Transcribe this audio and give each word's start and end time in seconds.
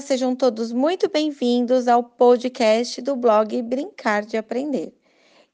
Olá, 0.00 0.06
sejam 0.06 0.34
todos 0.34 0.72
muito 0.72 1.10
bem-vindos 1.10 1.86
ao 1.86 2.02
podcast 2.02 3.02
do 3.02 3.14
blog 3.14 3.60
Brincar 3.60 4.24
de 4.24 4.38
Aprender. 4.38 4.94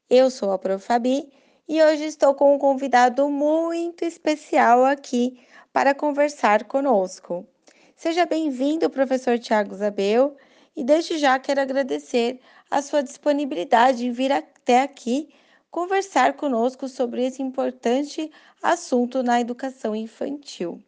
Eu 0.09 0.29
sou 0.29 0.53
a 0.53 0.57
Prof. 0.57 0.81
Fabi 0.85 1.29
e 1.67 1.83
hoje 1.83 2.05
estou 2.05 2.33
com 2.33 2.55
um 2.55 2.57
convidado 2.57 3.27
muito 3.27 4.05
especial 4.05 4.85
aqui 4.85 5.37
para 5.73 5.93
conversar 5.93 6.63
conosco. 6.63 7.45
Seja 7.93 8.25
bem-vindo, 8.25 8.89
professor 8.89 9.37
Tiago 9.37 9.75
Zabel, 9.75 10.37
e 10.77 10.81
desde 10.81 11.17
já 11.17 11.37
quero 11.37 11.59
agradecer 11.59 12.39
a 12.71 12.81
sua 12.81 13.03
disponibilidade 13.03 14.07
em 14.07 14.13
vir 14.13 14.31
até 14.31 14.81
aqui 14.81 15.27
conversar 15.69 16.37
conosco 16.37 16.87
sobre 16.87 17.25
esse 17.25 17.41
importante 17.41 18.31
assunto 18.63 19.21
na 19.21 19.41
educação 19.41 19.93
infantil. 19.93 20.81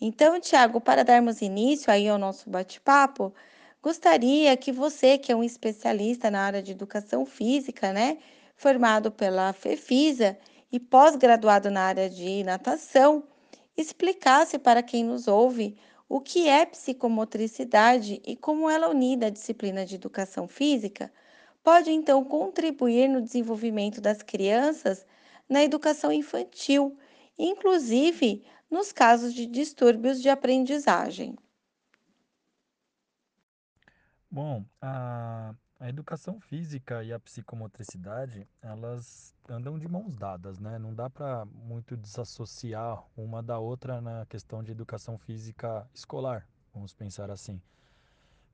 Então, 0.00 0.38
Tiago, 0.40 0.80
para 0.80 1.02
darmos 1.02 1.42
início 1.42 1.92
aí 1.92 2.08
ao 2.08 2.18
nosso 2.18 2.48
bate-papo, 2.48 3.34
gostaria 3.82 4.56
que 4.56 4.70
você, 4.70 5.18
que 5.18 5.32
é 5.32 5.36
um 5.36 5.42
especialista 5.42 6.30
na 6.30 6.42
área 6.42 6.62
de 6.62 6.70
educação 6.70 7.26
física, 7.26 7.92
né, 7.92 8.18
formado 8.56 9.10
pela 9.10 9.52
FEFISA 9.52 10.38
e 10.70 10.78
pós-graduado 10.78 11.70
na 11.70 11.82
área 11.82 12.08
de 12.08 12.44
natação, 12.44 13.24
explicasse 13.76 14.58
para 14.58 14.82
quem 14.82 15.04
nos 15.04 15.26
ouve 15.26 15.76
o 16.08 16.20
que 16.20 16.48
é 16.48 16.64
psicomotricidade 16.64 18.22
e 18.24 18.36
como 18.36 18.70
ela 18.70 18.88
unida 18.88 19.26
à 19.26 19.30
disciplina 19.30 19.84
de 19.84 19.96
educação 19.96 20.46
física. 20.46 21.12
Pode 21.62 21.90
então 21.90 22.24
contribuir 22.24 23.08
no 23.08 23.20
desenvolvimento 23.20 24.00
das 24.00 24.22
crianças 24.22 25.04
na 25.48 25.62
educação 25.62 26.12
infantil, 26.12 26.96
inclusive 27.38 28.44
nos 28.70 28.92
casos 28.92 29.34
de 29.34 29.46
distúrbios 29.46 30.20
de 30.20 30.28
aprendizagem. 30.28 31.36
Bom, 34.30 34.64
a, 34.80 35.54
a 35.80 35.88
educação 35.88 36.38
física 36.38 37.02
e 37.02 37.12
a 37.12 37.18
psicomotricidade, 37.18 38.46
elas 38.60 39.34
andam 39.48 39.78
de 39.78 39.88
mãos 39.88 40.14
dadas, 40.14 40.58
né? 40.58 40.78
Não 40.78 40.94
dá 40.94 41.08
para 41.08 41.46
muito 41.46 41.96
desassociar 41.96 43.02
uma 43.16 43.42
da 43.42 43.58
outra 43.58 44.00
na 44.00 44.26
questão 44.26 44.62
de 44.62 44.70
educação 44.70 45.16
física 45.16 45.88
escolar, 45.94 46.46
vamos 46.74 46.92
pensar 46.92 47.30
assim. 47.30 47.60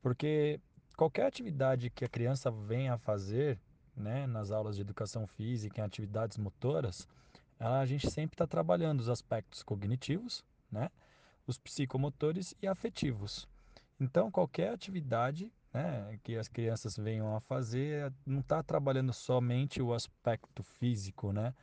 Porque 0.01 0.61
qualquer 0.97 1.27
atividade 1.27 1.91
que 1.91 2.05
a 2.05 2.09
criança 2.09 2.51
venha 2.51 2.95
a 2.95 2.99
fazer, 2.99 3.59
né, 3.97 4.27
nas 4.27 4.51
aulas 4.51 4.77
de 4.77 4.83
educação 4.83 5.27
física, 5.27 5.81
em 5.81 5.85
atividades 5.85 6.37
motoras, 6.37 7.09
a 7.73 7.87
gente 7.87 8.11
sempre 8.11 8.35
está 8.35 8.47
trabalhando 8.47 9.01
os 9.01 9.09
aspectos 9.09 9.63
cognitivos, 9.63 10.45
né? 10.71 10.91
os 11.47 11.59
psicomotores 11.59 12.55
e 12.61 12.67
afetivos. 12.67 13.49
Então, 14.01 14.31
qualquer 14.31 14.73
atividade 14.73 15.53
né, 15.73 16.19
que 16.23 16.37
as 16.37 16.49
crianças 16.49 16.97
venham 16.97 17.35
a 17.35 17.41
fazer 17.41 18.13
não 18.25 18.41
está 18.41 18.63
trabalhando 18.63 19.13
somente 19.13 19.83
o 19.83 19.93
aspecto 19.93 20.63
físico, 20.63 21.33
né? 21.33 21.55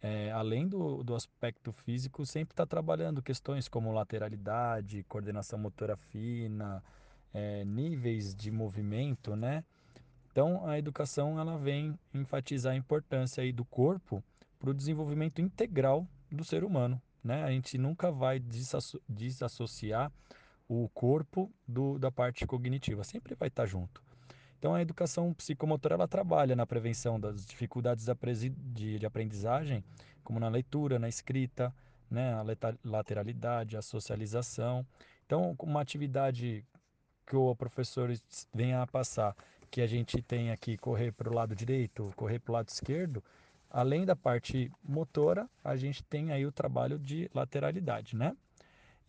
É, 0.00 0.30
além 0.30 0.68
do, 0.68 1.02
do 1.02 1.12
aspecto 1.16 1.72
físico, 1.72 2.24
sempre 2.24 2.52
está 2.52 2.64
trabalhando 2.64 3.20
questões 3.20 3.68
como 3.68 3.90
lateralidade, 3.90 5.02
coordenação 5.08 5.58
motora 5.58 5.96
fina, 5.96 6.84
é, 7.34 7.64
níveis 7.64 8.32
de 8.32 8.48
movimento, 8.52 9.34
né? 9.34 9.64
Então, 10.30 10.64
a 10.68 10.78
educação 10.78 11.40
ela 11.40 11.58
vem 11.58 11.98
enfatizar 12.14 12.74
a 12.74 12.76
importância 12.76 13.42
aí 13.42 13.52
do 13.52 13.64
corpo 13.64 14.22
para 14.58 14.70
o 14.70 14.74
desenvolvimento 14.74 15.40
integral 15.40 16.06
do 16.30 16.44
ser 16.44 16.64
humano. 16.64 17.00
Né? 17.22 17.42
A 17.44 17.50
gente 17.50 17.78
nunca 17.78 18.10
vai 18.10 18.40
desassociar 19.08 20.12
o 20.68 20.88
corpo 20.90 21.50
do, 21.66 21.98
da 21.98 22.10
parte 22.10 22.46
cognitiva, 22.46 23.02
sempre 23.02 23.34
vai 23.34 23.48
estar 23.48 23.66
junto. 23.66 24.02
Então, 24.58 24.74
a 24.74 24.82
educação 24.82 25.32
psicomotora 25.32 25.94
ela 25.94 26.08
trabalha 26.08 26.56
na 26.56 26.66
prevenção 26.66 27.18
das 27.18 27.46
dificuldades 27.46 28.06
de, 28.06 28.98
de 28.98 29.06
aprendizagem, 29.06 29.84
como 30.24 30.40
na 30.40 30.48
leitura, 30.48 30.98
na 30.98 31.08
escrita, 31.08 31.72
né? 32.10 32.34
a 32.34 32.44
lateralidade, 32.84 33.76
a 33.76 33.82
socialização. 33.82 34.84
Então, 35.24 35.54
uma 35.60 35.80
atividade 35.80 36.64
que 37.26 37.36
o 37.36 37.54
professor 37.54 38.10
venha 38.52 38.82
a 38.82 38.86
passar, 38.86 39.36
que 39.70 39.80
a 39.80 39.86
gente 39.86 40.20
tem 40.22 40.50
aqui 40.50 40.76
correr 40.76 41.12
para 41.12 41.30
o 41.30 41.34
lado 41.34 41.54
direito, 41.54 42.12
correr 42.16 42.38
para 42.38 42.50
o 42.50 42.54
lado 42.54 42.68
esquerdo, 42.68 43.22
além 43.70 44.04
da 44.04 44.16
parte 44.16 44.70
motora, 44.82 45.48
a 45.62 45.76
gente 45.76 46.02
tem 46.04 46.32
aí 46.32 46.46
o 46.46 46.52
trabalho 46.52 46.98
de 46.98 47.30
lateralidade, 47.34 48.16
né? 48.16 48.36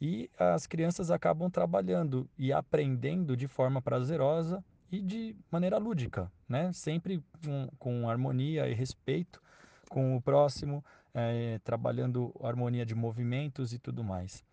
E 0.01 0.29
as 0.37 0.65
crianças 0.65 1.11
acabam 1.11 1.49
trabalhando 1.49 2.29
e 2.37 2.53
aprendendo 2.53 3.35
de 3.35 3.47
forma 3.47 3.81
prazerosa 3.81 4.63
e 4.91 5.01
de 5.01 5.35
maneira 5.51 5.77
lúdica, 5.77 6.31
né? 6.47 6.71
Sempre 6.71 7.23
com, 7.43 7.69
com 7.77 8.09
harmonia 8.09 8.67
e 8.67 8.73
respeito 8.73 9.41
com 9.89 10.15
o 10.15 10.21
próximo, 10.21 10.85
é, 11.13 11.59
trabalhando 11.63 12.33
harmonia 12.41 12.85
de 12.85 12.95
movimentos 12.95 13.73
e 13.73 13.79
tudo 13.79 14.03
mais. 14.03 14.43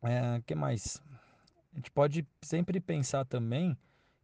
O 0.00 0.06
é, 0.06 0.40
que 0.46 0.54
mais? 0.54 1.02
A 1.72 1.76
gente 1.76 1.90
pode 1.90 2.26
sempre 2.40 2.80
pensar 2.80 3.24
também 3.24 3.76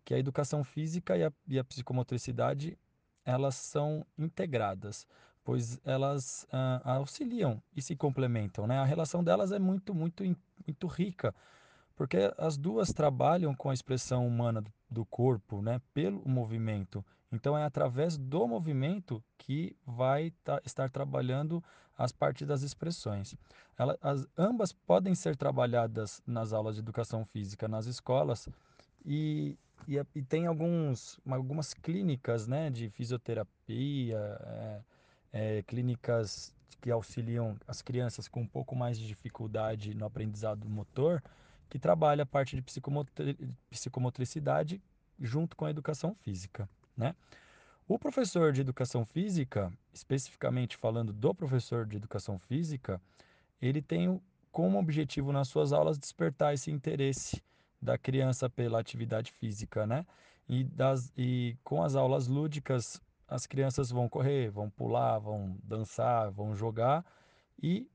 que 0.05 0.15
a 0.15 0.19
educação 0.19 0.63
física 0.63 1.17
e 1.17 1.25
a, 1.25 1.33
e 1.49 1.59
a 1.59 1.65
psicomotricidade 1.65 2.79
elas 3.25 3.55
são 3.55 4.05
integradas, 4.19 5.07
pois 5.45 5.81
elas 5.85 6.47
auxiliam 6.85 7.63
e 7.75 7.83
se 7.83 7.97
complementam. 7.97 8.67
Né? 8.67 8.79
A 8.79 8.85
relação 8.85 9.23
delas 9.23 9.53
é 9.53 9.59
muito, 9.59 9.95
muito, 9.95 10.25
muito 10.25 10.87
rica, 10.87 11.35
porque 11.97 12.33
as 12.39 12.57
duas 12.57 12.93
trabalham 12.93 13.55
com 13.55 13.71
a 13.71 13.75
expressão 13.75 14.27
humana 14.27 14.65
do 14.91 15.05
corpo, 15.05 15.63
né? 15.63 15.81
pelo 15.93 16.27
movimento. 16.29 17.05
Então 17.31 17.59
é 17.59 17.65
através 17.65 18.17
do 18.17 18.47
movimento 18.47 19.23
que 19.37 19.77
vai 19.85 20.33
estar 20.65 20.89
trabalhando 20.91 21.63
as 21.97 22.13
partes 22.13 22.47
das 22.47 22.63
expressões. 22.63 23.35
Ela, 23.77 23.99
as, 24.01 24.27
ambas 24.37 24.73
podem 24.73 25.15
ser 25.15 25.37
trabalhadas 25.37 26.23
nas 26.27 26.53
aulas 26.53 26.77
de 26.77 26.81
educação 26.81 27.25
física 27.25 27.69
nas 27.69 27.87
escolas 27.87 28.49
e 29.05 29.57
e, 29.89 30.01
e 30.15 30.23
tem 30.23 30.47
alguns, 30.47 31.19
algumas 31.27 31.75
clínicas 31.75 32.47
né, 32.47 32.71
de 32.71 32.89
fisioterapia, 32.91 34.19
é, 34.41 34.81
é, 35.33 35.63
clínicas 35.63 36.55
que 36.81 36.91
auxiliam 36.91 37.57
as 37.67 37.83
crianças 37.83 38.29
com 38.29 38.43
um 38.43 38.47
pouco 38.47 38.75
mais 38.75 38.99
de 38.99 39.07
dificuldade 39.07 39.95
no 39.95 40.05
aprendizado 40.05 40.69
motor, 40.69 41.23
que 41.69 41.79
trabalha 41.79 42.23
a 42.23 42.27
parte 42.27 42.57
de 42.57 42.63
psicomotri 42.63 43.37
psicomotricidade 43.71 44.83
junto 45.21 45.57
com 45.57 45.65
a 45.65 45.71
educação 45.71 46.15
física. 46.15 46.69
Né? 46.97 47.15
O 47.87 47.99
professor 47.99 48.53
de 48.53 48.61
educação 48.61 49.05
física, 49.05 49.73
especificamente 49.93 50.77
falando 50.77 51.13
do 51.13 51.35
professor 51.35 51.87
de 51.87 51.97
educação 51.97 52.39
física, 52.39 53.01
ele 53.61 53.83
tem 53.83 54.21
como 54.51 54.79
objetivo 54.79 55.33
nas 55.33 55.49
suas 55.49 55.73
aulas 55.73 55.99
despertar 55.99 56.55
esse 56.55 56.71
interesse 56.71 57.43
da 57.85 57.99
criança 57.99 58.49
pela 58.49 58.81
atividade 58.81 59.31
física, 59.33 59.87
né? 59.87 60.07
E, 60.49 60.65
das, 60.65 61.13
e 61.17 61.57
com 61.63 61.83
as 61.83 61.95
aulas 61.95 62.27
lúdicas, 62.27 63.01
as 63.29 63.47
crianças 63.47 63.91
vão 63.91 64.09
correr, 64.09 64.51
vão 64.51 64.71
pular, 64.71 65.19
vão 65.19 65.57
dançar, 65.63 66.31
vão 66.31 66.55
jogar 66.55 67.05
e 67.63 67.89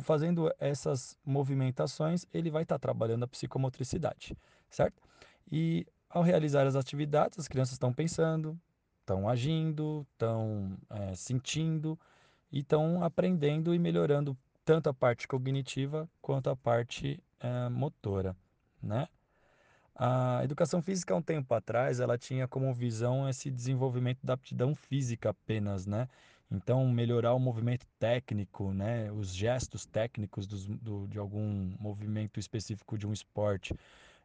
fazendo 0.00 0.52
essas 0.58 1.16
movimentações, 1.24 2.26
ele 2.32 2.50
vai 2.50 2.62
estar 2.62 2.76
tá 2.76 2.78
trabalhando 2.78 3.24
a 3.24 3.28
psicomotricidade, 3.28 4.36
certo? 4.70 5.02
E 5.50 5.86
ao 6.08 6.22
realizar 6.22 6.66
as 6.66 6.74
atividades, 6.74 7.38
as 7.38 7.48
crianças 7.48 7.74
estão 7.74 7.92
pensando, 7.92 8.58
estão 9.00 9.28
agindo, 9.28 10.06
estão 10.12 10.76
é, 10.90 11.14
sentindo 11.14 11.98
e 12.50 12.60
estão 12.60 13.04
aprendendo 13.04 13.74
e 13.74 13.78
melhorando 13.78 14.36
tanto 14.64 14.88
a 14.88 14.94
parte 14.94 15.28
cognitiva 15.28 16.08
quanto 16.22 16.48
a 16.48 16.56
parte 16.56 17.22
é, 17.38 17.68
motora, 17.68 18.34
né? 18.82 19.06
A 19.96 20.40
educação 20.42 20.82
física, 20.82 21.14
há 21.14 21.16
um 21.16 21.22
tempo 21.22 21.54
atrás, 21.54 22.00
ela 22.00 22.18
tinha 22.18 22.48
como 22.48 22.72
visão 22.74 23.28
esse 23.28 23.50
desenvolvimento 23.50 24.18
da 24.24 24.32
aptidão 24.34 24.74
física 24.74 25.30
apenas, 25.30 25.86
né? 25.86 26.08
Então, 26.50 26.88
melhorar 26.88 27.32
o 27.34 27.38
movimento 27.38 27.86
técnico, 27.98 28.72
né? 28.72 29.10
Os 29.12 29.32
gestos 29.32 29.86
técnicos 29.86 30.46
dos, 30.46 30.66
do, 30.66 31.06
de 31.08 31.18
algum 31.18 31.74
movimento 31.78 32.40
específico 32.40 32.98
de 32.98 33.06
um 33.06 33.12
esporte. 33.12 33.74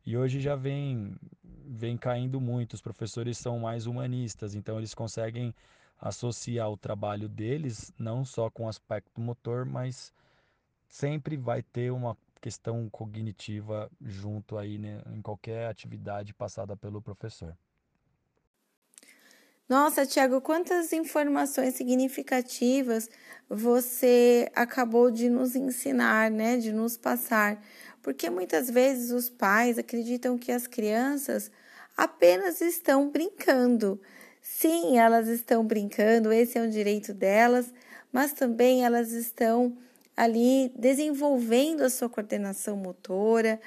E 0.05 0.17
hoje 0.17 0.39
já 0.39 0.55
vem, 0.55 1.15
vem 1.43 1.97
caindo 1.97 2.41
muito. 2.41 2.73
Os 2.73 2.81
professores 2.81 3.37
são 3.37 3.59
mais 3.59 3.85
humanistas, 3.85 4.55
então 4.55 4.77
eles 4.77 4.93
conseguem 4.93 5.53
associar 5.99 6.69
o 6.69 6.77
trabalho 6.77 7.27
deles 7.29 7.93
não 7.99 8.23
só 8.25 8.49
com 8.49 8.65
o 8.65 8.69
aspecto 8.69 9.19
motor, 9.21 9.65
mas 9.65 10.13
sempre 10.87 11.37
vai 11.37 11.61
ter 11.61 11.91
uma 11.91 12.17
questão 12.41 12.89
cognitiva 12.89 13.89
junto 14.01 14.57
aí 14.57 14.77
né, 14.77 15.01
em 15.13 15.21
qualquer 15.21 15.67
atividade 15.67 16.33
passada 16.33 16.75
pelo 16.75 17.01
professor. 17.01 17.55
Nossa, 19.69 20.03
Tiago, 20.03 20.41
quantas 20.41 20.91
informações 20.93 21.75
significativas 21.75 23.07
você 23.47 24.49
acabou 24.55 25.11
de 25.11 25.29
nos 25.29 25.55
ensinar, 25.55 26.31
né? 26.31 26.57
De 26.57 26.71
nos 26.73 26.97
passar. 26.97 27.63
Porque 28.01 28.31
muitas 28.31 28.67
vezes 28.67 29.11
os 29.11 29.29
pais 29.29 29.77
acreditam 29.77 30.39
que 30.39 30.51
as 30.51 30.65
crianças 30.65 31.51
apenas 31.95 32.61
estão 32.61 33.11
brincando. 33.11 34.01
Sim, 34.41 34.97
elas 34.97 35.27
estão 35.27 35.63
brincando, 35.63 36.31
esse 36.33 36.57
é 36.57 36.61
um 36.61 36.69
direito 36.69 37.13
delas, 37.13 37.71
mas 38.11 38.33
também 38.33 38.83
elas 38.83 39.11
estão 39.11 39.77
ali 40.19 40.69
desenvolvendo 40.75 41.81
a 41.81 41.89
sua 41.89 42.09
coordenação 42.09 42.75
motora, 42.75 43.57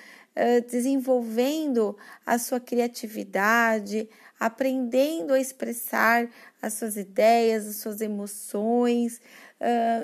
desenvolvendo 0.68 1.96
a 2.26 2.38
sua 2.38 2.60
criatividade, 2.60 4.06
aprendendo 4.38 5.32
a 5.32 5.40
expressar 5.40 6.28
as 6.60 6.74
suas 6.74 6.98
ideias, 6.98 7.66
as 7.66 7.76
suas 7.76 8.02
emoções, 8.02 9.18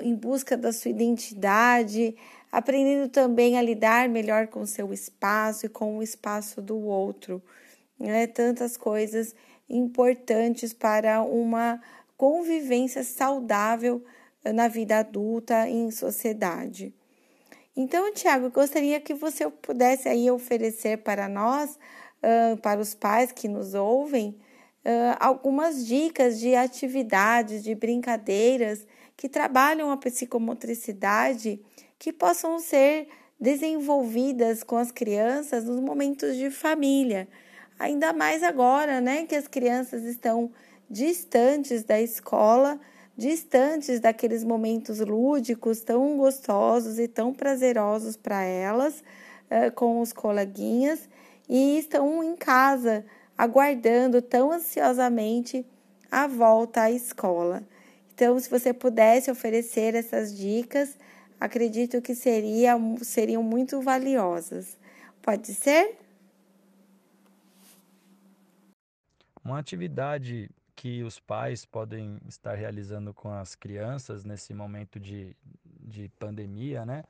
em 0.01 0.15
busca 0.15 0.57
da 0.57 0.73
sua 0.73 0.89
identidade, 0.89 2.15
aprendendo 2.51 3.09
também 3.09 3.55
a 3.55 3.61
lidar 3.61 4.09
melhor 4.09 4.47
com 4.47 4.61
o 4.61 4.67
seu 4.67 4.91
espaço 4.91 5.67
e 5.67 5.69
com 5.69 5.99
o 5.99 6.03
espaço 6.03 6.63
do 6.63 6.79
outro. 6.79 7.43
Né? 7.99 8.25
Tantas 8.25 8.75
coisas 8.75 9.35
importantes 9.69 10.73
para 10.73 11.21
uma 11.21 11.79
convivência 12.17 13.03
saudável 13.03 14.03
na 14.43 14.67
vida 14.67 14.99
adulta 14.99 15.67
e 15.67 15.75
em 15.75 15.91
sociedade. 15.91 16.93
Então, 17.75 18.13
Tiago, 18.13 18.49
gostaria 18.49 18.99
que 18.99 19.13
você 19.13 19.49
pudesse 19.49 20.09
aí 20.09 20.29
oferecer 20.29 20.97
para 20.97 21.29
nós, 21.29 21.77
para 22.61 22.79
os 22.79 22.93
pais 22.93 23.31
que 23.31 23.47
nos 23.47 23.73
ouvem, 23.73 24.37
algumas 25.19 25.85
dicas 25.85 26.39
de 26.39 26.55
atividades, 26.55 27.63
de 27.63 27.75
brincadeiras 27.75 28.85
que 29.15 29.29
trabalham 29.29 29.91
a 29.91 29.97
psicomotricidade 29.97 31.61
que 31.97 32.11
possam 32.11 32.59
ser 32.59 33.07
desenvolvidas 33.39 34.63
com 34.63 34.77
as 34.77 34.91
crianças 34.91 35.63
nos 35.65 35.79
momentos 35.79 36.35
de 36.35 36.49
família. 36.49 37.27
Ainda 37.77 38.11
mais 38.11 38.43
agora, 38.43 38.99
né, 38.99 39.25
que 39.25 39.35
as 39.35 39.47
crianças 39.47 40.03
estão 40.03 40.51
distantes 40.89 41.83
da 41.83 42.01
escola, 42.01 42.79
distantes 43.19 43.99
daqueles 43.99 44.45
momentos 44.45 44.99
lúdicos 44.99 45.81
tão 45.81 46.15
gostosos 46.17 46.97
e 46.97 47.07
tão 47.07 47.33
prazerosos 47.33 48.15
para 48.15 48.41
elas, 48.43 49.03
uh, 49.51 49.71
com 49.75 49.99
os 49.99 50.13
coleguinhas, 50.13 51.07
e 51.47 51.77
estão 51.77 52.23
em 52.23 52.35
casa 52.35 53.05
aguardando 53.37 54.21
tão 54.21 54.51
ansiosamente 54.51 55.65
a 56.09 56.27
volta 56.27 56.83
à 56.83 56.91
escola. 56.91 57.61
Então, 58.13 58.39
se 58.39 58.49
você 58.49 58.73
pudesse 58.73 59.29
oferecer 59.29 59.95
essas 59.95 60.35
dicas, 60.35 60.97
acredito 61.39 62.01
que 62.01 62.15
seria, 62.15 62.77
seriam 63.01 63.43
muito 63.43 63.81
valiosas. 63.81 64.77
Pode 65.21 65.53
ser? 65.53 65.97
Uma 69.43 69.59
atividade 69.59 70.49
que 70.79 71.03
os 71.03 71.19
pais 71.19 71.65
podem 71.65 72.17
estar 72.25 72.55
realizando 72.55 73.13
com 73.13 73.29
as 73.29 73.53
crianças 73.53 74.23
nesse 74.23 74.53
momento 74.53 74.97
de, 74.97 75.35
de 75.65 76.07
pandemia, 76.17 76.85
né? 76.85 77.03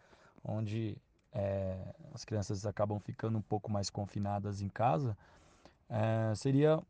Onde 0.44 0.98
é, 1.32 1.78
as 2.12 2.26
crianças 2.26 2.66
acabam 2.66 3.00
ficando 3.00 3.38
um 3.38 3.44
pouco 3.44 3.72
mais 3.72 3.92
confinadas 3.92 4.60
em 4.64 4.70
casa, 4.70 5.16
é, 5.88 6.34
seria 6.34 6.82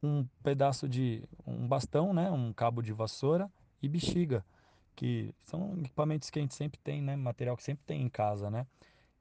um 0.00 0.24
pedaço 0.40 0.88
de 0.88 1.24
um 1.44 1.66
bastão, 1.66 2.14
né? 2.14 2.30
Um 2.30 2.52
cabo 2.52 2.80
de 2.80 2.92
vassoura 2.92 3.50
e 3.82 3.88
bexiga, 3.88 4.44
que 4.94 5.34
são 5.42 5.76
equipamentos 5.80 6.30
que 6.30 6.38
a 6.38 6.42
gente 6.42 6.54
sempre 6.54 6.78
tem, 6.78 7.02
né? 7.02 7.16
Material 7.16 7.56
que 7.56 7.64
sempre 7.64 7.84
tem 7.84 8.00
em 8.00 8.08
casa, 8.08 8.48
né? 8.48 8.64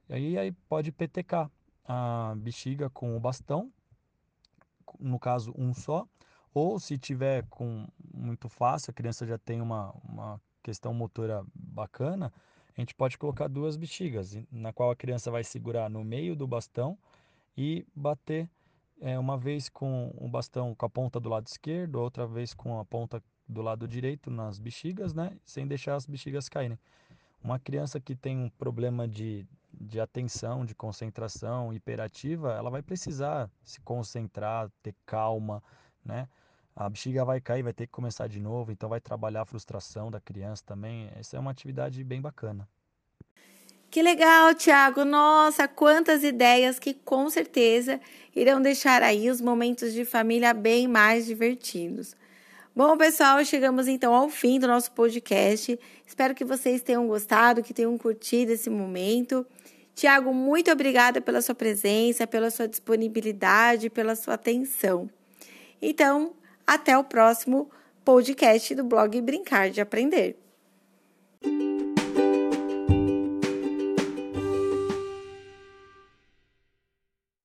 E 0.08 0.14
aí, 0.14 0.38
aí 0.38 0.52
pode 0.70 0.92
PTK 0.92 1.50
a 1.86 2.36
bexiga 2.38 2.88
com 2.88 3.18
o 3.18 3.20
bastão, 3.20 3.74
no 5.00 5.18
caso 5.18 5.56
um 5.58 5.74
só, 5.74 6.08
ou 6.54 6.80
se 6.80 6.98
tiver 6.98 7.46
com 7.50 7.88
muito 8.14 8.48
fácil, 8.48 8.92
a 8.92 8.94
criança 8.94 9.26
já 9.26 9.38
tem 9.38 9.62
uma, 9.62 9.92
uma 10.04 10.42
questão 10.62 10.94
motora 10.94 11.44
bacana, 11.54 12.32
a 12.76 12.82
gente 12.82 12.96
pode 12.96 13.18
colocar 13.18 13.48
duas 13.48 13.76
bexigas, 13.76 14.36
na 14.52 14.74
qual 14.74 14.92
a 14.92 14.96
criança 14.96 15.30
vai 15.30 15.44
segurar 15.44 15.90
no 15.90 16.04
meio 16.04 16.36
do 16.36 16.48
bastão 16.48 16.98
e 17.56 17.86
bater 17.96 18.50
é, 19.00 19.18
uma 19.20 19.38
vez 19.38 19.70
com 19.70 20.14
o 20.18 20.28
bastão 20.28 20.74
com 20.74 20.86
a 20.86 20.90
ponta 20.90 21.20
do 21.20 21.30
lado 21.30 21.48
esquerdo, 21.48 21.98
outra 21.98 22.26
vez 22.26 22.54
com 22.54 22.80
a 22.80 22.86
ponta 22.86 23.22
do 23.48 23.62
lado 23.62 23.88
direito 23.88 24.32
nas 24.32 24.58
bexigas, 24.58 25.14
né? 25.14 25.38
Sem 25.44 25.68
deixar 25.68 25.96
as 25.96 26.06
bexigas 26.06 26.48
caírem. 26.48 26.80
Uma 27.44 27.60
criança 27.60 28.00
que 28.00 28.16
tem 28.16 28.38
um 28.38 28.50
problema 28.50 29.08
de, 29.08 29.46
de 29.74 30.00
atenção, 30.00 30.66
de 30.66 30.74
concentração 30.74 31.74
hiperativa, 31.74 32.54
ela 32.54 32.70
vai 32.70 32.82
precisar 32.82 33.52
se 33.62 33.82
concentrar, 33.82 34.72
ter 34.82 34.96
calma, 35.06 35.62
né? 36.04 36.28
A 36.76 36.90
bexiga 36.90 37.24
vai 37.24 37.40
cair, 37.40 37.64
vai 37.64 37.74
ter 37.74 37.86
que 37.86 37.92
começar 37.92 38.28
de 38.28 38.40
novo, 38.40 38.72
então 38.72 38.90
vai 38.90 39.00
trabalhar 39.00 39.42
a 39.42 39.46
frustração 39.46 40.10
da 40.10 40.20
criança 40.20 40.64
também. 40.66 41.10
Essa 41.16 41.38
é 41.38 41.40
uma 41.40 41.52
atividade 41.52 42.04
bem 42.04 42.20
bacana. 42.20 42.68
Que 43.92 44.02
legal, 44.02 44.56
Tiago! 44.56 45.06
Nossa, 45.06 45.68
quantas 45.68 46.24
ideias 46.24 46.80
que 46.80 46.96
com 46.96 47.30
certeza 47.30 48.02
irão 48.36 48.60
deixar 48.60 49.04
aí 49.04 49.30
os 49.30 49.40
momentos 49.40 49.94
de 49.94 50.04
família 50.04 50.52
bem 50.52 50.88
mais 50.88 51.28
divertidos. 51.28 52.16
Bom, 52.76 52.98
pessoal, 52.98 53.46
chegamos 53.46 53.88
então 53.88 54.12
ao 54.12 54.30
fim 54.30 54.60
do 54.60 54.66
nosso 54.66 54.92
podcast. 54.94 55.80
Espero 56.08 56.34
que 56.34 56.44
vocês 56.44 56.82
tenham 56.82 57.06
gostado, 57.08 57.62
que 57.62 57.72
tenham 57.72 57.96
curtido 58.00 58.52
esse 58.52 58.68
momento. 58.68 59.46
Tiago, 59.94 60.34
muito 60.34 60.72
obrigada 60.72 61.22
pela 61.22 61.40
sua 61.40 61.54
presença, 61.54 62.26
pela 62.26 62.50
sua 62.50 62.68
disponibilidade, 62.68 63.92
pela 63.92 64.16
sua 64.16 64.34
atenção. 64.34 65.08
Então, 65.80 66.34
até 66.66 66.98
o 66.98 67.04
próximo 67.04 67.70
podcast 68.04 68.76
do 68.76 68.84
blog 68.84 69.20
Brincar 69.22 69.70
de 69.70 69.82
Aprender. 69.82 70.38